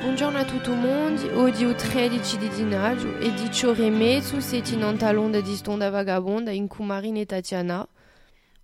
[0.00, 4.40] Buongiorno a tutto il mondo, oggi è 13 di gennaio e 10 ore e mezzo
[4.40, 7.86] siete in Ontalonda di Stonda Vagabonda in Kumarine et Tatiana.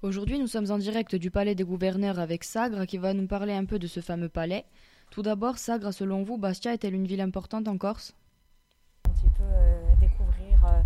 [0.00, 3.52] Aujourd'hui, nous sommes en direct du palais des gouverneurs avec Sagre qui va nous parler
[3.52, 4.64] un peu de ce fameux palais.
[5.10, 8.14] Tout d'abord, Sagre, selon vous, Bastia est-elle une ville importante en Corse?
[9.06, 10.80] Un petit peu euh, découvrir euh,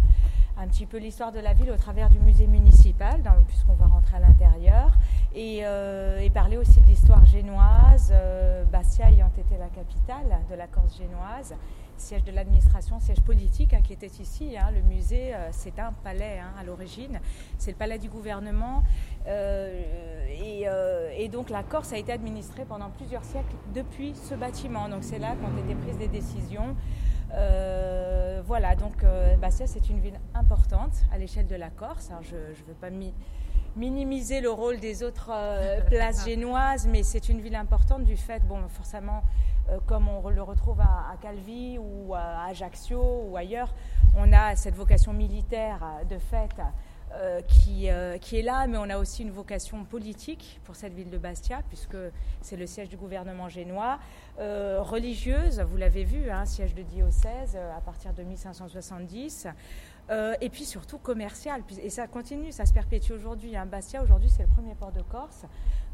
[0.58, 4.16] un petit peu l'histoire de la ville au travers du musée municipal, puisqu'on va rentrer
[4.16, 4.98] à l'intérieur,
[5.34, 10.54] et, euh, et parler aussi de l'histoire génoise, euh, Bastia ayant été la capitale de
[10.56, 11.54] la Corse génoise,
[11.96, 14.56] siège de l'administration, siège politique hein, qui était ici.
[14.58, 14.70] hein.
[14.72, 17.20] le musée, euh, c'est un palais hein, à l'origine,
[17.58, 18.82] c'est le palais du gouvernement.
[19.26, 24.88] et, donc la Corse a été administrée pendant plusieurs siècles depuis ce bâtiment.
[24.88, 26.74] Donc c'est là qu'ont été prises des décisions.
[28.46, 32.10] Voilà, donc euh, Bastia, c'est une ville importante à l'échelle de la Corse.
[32.10, 33.14] Alors, je ne veux pas mi-
[33.76, 38.40] minimiser le rôle des autres euh, places génoises, mais c'est une ville importante du fait,
[38.46, 39.22] bon, forcément,
[39.68, 43.72] euh, comme on le retrouve à, à Calvi ou à Ajaccio ou ailleurs,
[44.16, 46.50] on a cette vocation militaire euh, de fait
[47.12, 50.94] euh, qui, euh, qui est là, mais on a aussi une vocation politique pour cette
[50.94, 51.96] ville de Bastia, puisque
[52.40, 53.98] c'est le siège du gouvernement génois,
[54.38, 59.48] euh, religieuse, vous l'avez vu, hein, siège de diocèse à partir de 1570,
[60.10, 63.56] euh, et puis surtout commercial, et ça continue, ça se perpétue aujourd'hui.
[63.56, 63.66] hein.
[63.66, 65.44] Bastia, aujourd'hui, c'est le premier port de Corse.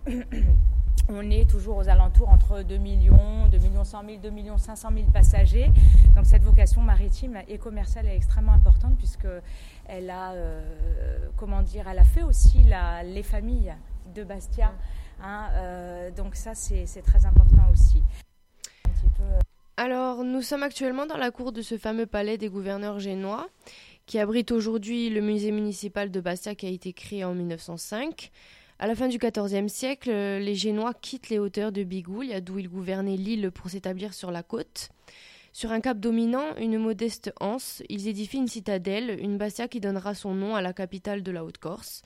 [1.09, 4.89] On est toujours aux alentours entre 2 millions, 2 millions 100 000, 2 millions 500
[4.93, 5.71] 000 passagers.
[6.17, 9.29] Donc cette vocation maritime et commerciale est extrêmement importante puisque
[9.87, 12.59] elle a, euh, comment dire, elle a fait aussi
[13.05, 13.73] les familles
[14.15, 14.73] de Bastia.
[15.23, 18.03] hein, euh, donc ça, c'est très important aussi.
[19.20, 19.39] Euh,
[19.77, 23.47] Alors, nous sommes actuellement dans la cour de ce fameux palais des gouverneurs génois,
[24.07, 28.30] qui abrite aujourd'hui le musée municipal de Bastia qui a été créé en 1905.
[28.79, 32.59] À la fin du XIVe siècle, euh, les Génois quittent les hauteurs de Bigoulia, d'où
[32.59, 34.91] ils gouvernaient l'île pour s'établir sur la côte.
[35.55, 40.15] Sur un cap dominant, une modeste anse, ils édifient une citadelle, une Bastia qui donnera
[40.15, 42.03] son nom à la capitale de la Haute-Corse.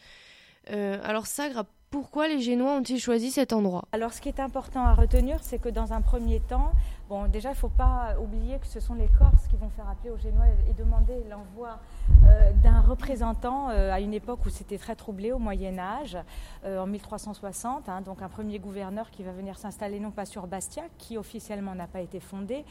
[0.70, 3.88] Euh, alors, Sagre, pourquoi les Génois ont-ils choisi cet endroit?
[3.90, 6.70] Alors, ce qui est important à retenir, c'est que dans un premier temps,
[7.10, 9.88] bon, déjà, il ne faut pas oublier que ce sont les Corses qui vont faire
[9.88, 11.80] appeler aux Génois et, demander l'envoi
[12.24, 16.16] euh, d'un représentant euh, à une époque où c'était très troublé, au Moyen Âge,
[16.64, 17.88] euh, en 1360.
[17.88, 21.74] hein, donc, un premier gouverneur qui va venir s'installer non pas sur Bastia, qui officiellement
[21.74, 22.64] n'a pas été fondée.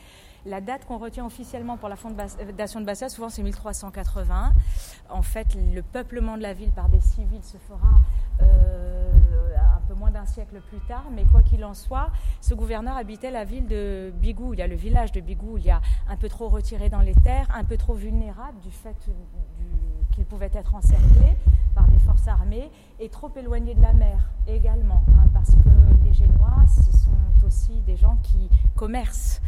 [0.46, 4.54] La date qu'on retient officiellement pour la fondation de Bastia, souvent, c'est 1380.
[5.10, 7.90] En fait, le peuplement de la ville par des civils se fera
[9.94, 12.10] moins d'un siècle plus tard, mais quoi qu'il en soit,
[12.42, 15.66] ce gouverneur habitait la ville de Bigou, il y a le village de Bigou, il
[15.66, 18.96] y a un peu trop retiré dans les terres, un peu trop vulnérable du fait
[20.12, 21.36] qu'il pouvait être encerclé
[21.74, 22.70] par des forces armées
[23.00, 25.70] et trop éloigné de la mer également, hein, parce que
[26.04, 29.42] les Génois, ce sont aussi des gens qui commercent.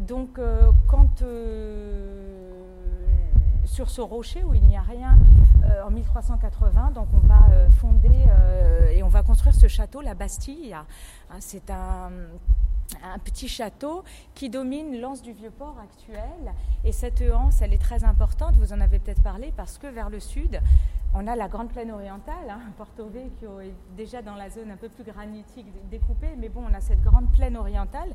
[0.00, 2.50] Donc, euh, quand euh,
[3.64, 5.16] sur ce rocher où il n'y a rien,
[5.64, 7.46] euh, en 1380, donc on va
[7.80, 8.10] fonder
[8.92, 9.35] et on va construire
[9.68, 10.74] ce château, la Bastille.
[10.74, 10.86] Hein,
[11.40, 12.10] C'est un,
[13.02, 14.04] un petit château
[14.34, 16.54] qui domine l'anse du Vieux-Port actuel.
[16.84, 20.08] Et cette anse, elle est très importante, vous en avez peut-être parlé, parce que vers
[20.08, 20.60] le sud,
[21.14, 24.76] on a la grande plaine orientale, hein, Porto Vecchio est déjà dans la zone un
[24.76, 28.10] peu plus granitique découpée, mais bon, on a cette grande plaine orientale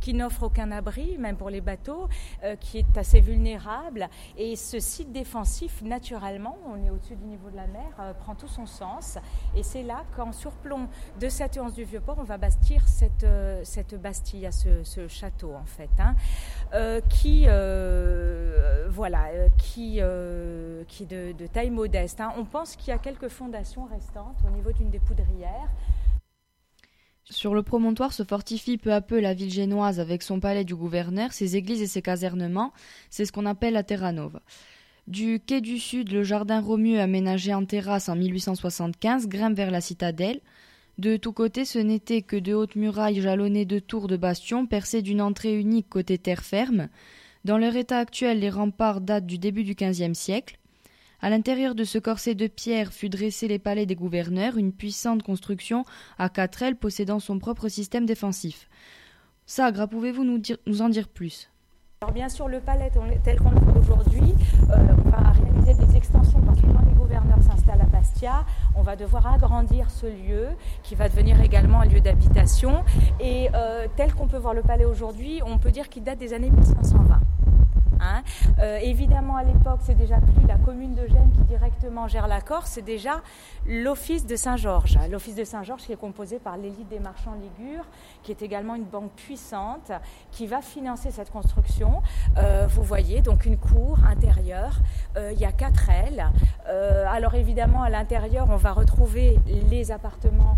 [0.00, 2.08] qui n'offre aucun abri, même pour les bateaux,
[2.44, 4.08] euh, qui est assez vulnérable.
[4.38, 8.34] Et ce site défensif, naturellement, on est au-dessus du niveau de la mer, euh, prend
[8.34, 9.18] tout son sens.
[9.54, 10.88] Et c'est là qu'en surplomb
[11.20, 15.64] de cette anse du Vieux-Port, on va bâtir cette, euh, cette Bastille, ce, château, en
[15.66, 16.14] fait, hein,
[17.08, 17.46] qui,
[18.88, 20.00] voilà, qui,
[20.88, 22.20] qui est de, de taille modeste.
[22.20, 22.32] hein.
[22.38, 25.70] On pense qu'il y a quelques fondations restantes au niveau d'une des poudrières.
[27.24, 30.76] Sur le promontoire se fortifie peu à peu la ville génoise avec son palais du
[30.76, 32.74] gouverneur, ses églises et ses casernements.
[33.08, 34.42] C'est ce qu'on appelle la Terra Nova.
[35.06, 39.80] Du quai du sud, le jardin Romieux aménagé en terrasse en 1875 grimpe vers la
[39.80, 40.42] citadelle.
[40.98, 45.00] De tous côtés, ce n'était que de hautes murailles jalonnées de tours de bastions percées
[45.00, 46.90] d'une entrée unique côté terre ferme.
[47.46, 50.58] Dans leur état actuel, les remparts datent du début du XVe siècle.
[51.20, 55.22] À l'intérieur de ce corset de pierre fut dressé les palais des gouverneurs, une puissante
[55.22, 55.84] construction
[56.18, 58.68] à quatre ailes possédant son propre système défensif.
[59.46, 61.48] Sagre, pouvez-vous nous en dire plus?
[62.02, 62.90] Alors bien sûr, le palais
[63.24, 64.34] tel qu'on le voit aujourd'hui,
[64.70, 68.44] euh, on va réaliser des extensions parce que quand les gouverneurs s'installent à Bastia,
[68.76, 70.48] on va devoir agrandir ce lieu
[70.82, 72.84] qui va devenir également un lieu d'habitation.
[73.18, 76.34] Et euh, tel qu'on peut voir le palais aujourd'hui, on peut dire qu'il date des
[76.34, 77.18] années 1520.
[78.00, 78.22] Hein.
[78.58, 82.40] Euh, évidemment, à l'époque, c'est déjà plus la commune de Gênes qui directement gère la
[82.40, 83.22] Corse, c'est déjà
[83.66, 84.98] l'Office de Saint-Georges.
[85.10, 87.84] L'Office de Saint-Georges qui est composé par l'élite des marchands ligures,
[88.22, 89.92] qui est également une banque puissante,
[90.30, 92.02] qui va financer cette construction.
[92.38, 94.78] Euh, vous voyez donc une cour intérieure,
[95.16, 96.26] euh, il y a quatre ailes.
[97.08, 99.38] alors évidemment, à l'intérieur, on va retrouver
[99.70, 100.56] les appartements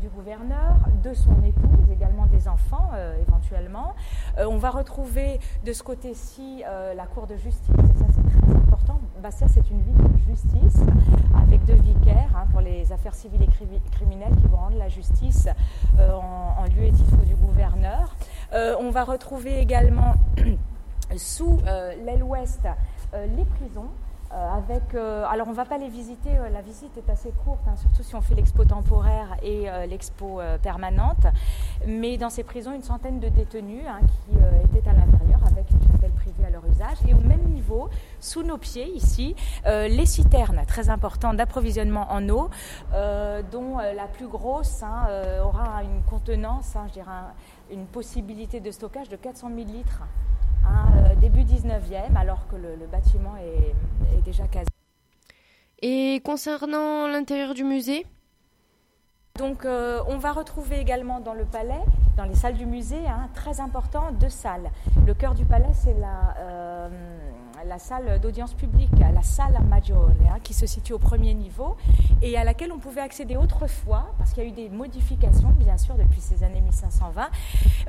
[0.00, 2.90] du gouverneur, de son épouse, également des enfants
[3.20, 3.94] éventuellement.
[4.38, 8.56] on va retrouver de ce côté-ci euh, la Cour de justice, et ça c'est très
[8.56, 9.00] important.
[9.22, 10.80] Bastia c'est une ville de justice
[11.34, 15.48] avec deux vicaires hein, pour les affaires civiles et criminelles qui vont rendre la justice
[15.98, 18.14] euh, en, lieu et titre du gouverneur.
[18.52, 20.14] Euh, on va retrouver également
[21.16, 21.58] sous
[22.04, 22.66] l'aile ouest
[23.14, 23.88] les prisons.
[24.30, 28.02] Avec, alors on ne va pas les visiter, la visite est assez courte, hein, surtout
[28.02, 31.26] si on fait l'expo temporaire et l'expo permanente.
[31.86, 34.36] Mais dans ces prisons, une centaine de détenus hein, qui
[34.76, 36.98] étaient à l'intérieur avec une chapelle privée à leur usage.
[37.08, 37.88] Et au même niveau,
[38.20, 39.34] sous nos pieds, ici,
[39.66, 42.50] euh, les citernes, très importantes d'approvisionnement en eau,
[42.92, 45.06] euh, dont euh, la plus grosse hein,
[45.42, 47.10] aura une contenance, je dirais
[47.70, 50.02] une possibilité de stockage de 400 000 litres.
[50.66, 54.68] Hein, début 19e, alors que le, bâtiment est, est déjà casé.
[55.82, 58.06] Et concernant l'intérieur du musée
[59.38, 61.82] donc euh, on va retrouver également dans le palais,
[62.16, 64.70] dans les salles du musée, hein, très important, deux salles.
[65.06, 66.88] Le cœur du palais, c'est la, euh,
[67.68, 71.76] la salle d'audience publique, la salle Maggiore, hein, qui se situe au premier niveau
[72.22, 75.76] et à laquelle on pouvait accéder autrefois, parce qu'il y a eu des modifications, bien
[75.76, 77.28] sûr, depuis ces années 1520,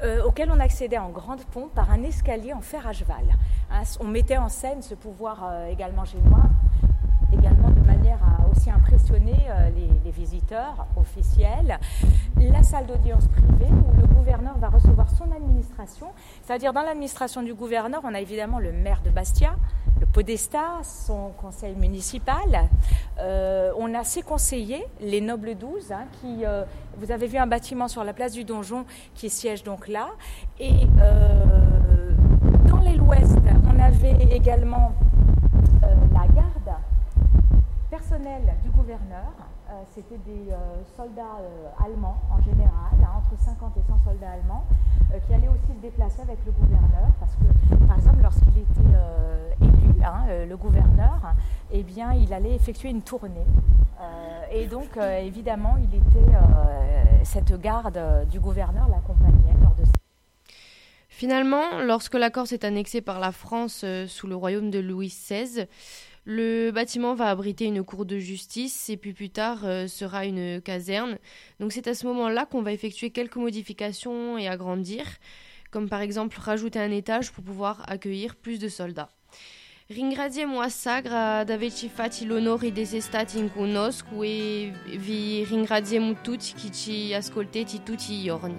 [0.03, 3.25] euh, auxquelles on accédait en grande pompe par un escalier en fer à cheval.
[3.71, 6.43] Hein, on mettait en scène ce pouvoir également génois
[7.33, 8.86] également de manière à aussi euh, les,
[10.47, 11.79] visiteurs officiels.
[12.39, 16.07] La salle d'audience privée où le gouverneur va recevoir son administration,
[16.43, 19.55] c'est-à-dire dans l'administration du gouverneur, on a évidemment le maire de Bastia,
[19.99, 22.69] le podestat, son conseil municipal.
[23.19, 26.63] Euh, on a ses conseillers, les nobles 12, hein, qui, euh,
[26.97, 28.85] vous avez vu un bâtiment sur la place du donjon
[29.15, 30.09] qui siège donc là.
[30.59, 30.85] Et
[32.69, 34.93] dans l'aile ouest, on avait également
[35.81, 36.77] la garde
[37.89, 39.33] personnel du gouverneur.
[39.69, 40.55] Euh, c'était des euh,
[40.95, 44.63] soldats euh, allemands en général, hein, entre 50 et 100 soldats allemands,
[45.27, 50.03] qui allaient aussi se déplacer avec le gouverneur, parce que, par exemple, lorsqu'il était élu,
[50.03, 51.33] hein, le gouverneur,
[51.71, 53.45] eh bien, il allait effectuer une tournée.
[54.51, 56.33] et donc, évidemment, il était,
[57.23, 57.99] cette garde
[58.29, 59.83] du gouverneur l'accompagnait lors de
[61.07, 65.67] Finalement, lorsque la Corse est annexée par la France sous le royaume de Louis XVI,
[66.29, 70.61] le bâtiment va abriter une cour de justice et puis plus tard euh, sera une
[70.61, 71.19] caserne.
[71.61, 75.05] Donc c'est à ce moment-là qu'on va effectuer quelques modifications et agrandir,
[75.71, 79.09] comme par exemple rajouter un étage pour pouvoir accueillir plus de soldats.
[79.89, 87.83] Ringraziem sagra d'aveci fatti l'onore stati in conosco e vi ringraziem tutti chi ci ascolteti
[87.83, 88.57] tutti i giorni.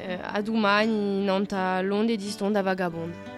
[0.00, 2.30] Uh, a domani, l'onde di
[2.62, 3.29] vagabonde.